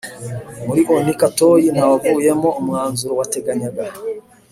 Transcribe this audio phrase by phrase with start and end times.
[0.65, 3.85] Muri onu katoye ntawuvuyemo umwanzuro wateganyaga